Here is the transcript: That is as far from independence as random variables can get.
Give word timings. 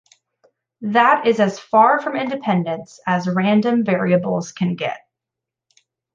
That 0.81 1.27
is 1.27 1.39
as 1.39 1.59
far 1.59 2.01
from 2.01 2.15
independence 2.15 2.99
as 3.05 3.27
random 3.29 3.83
variables 3.85 4.51
can 4.51 4.73
get. 4.75 4.99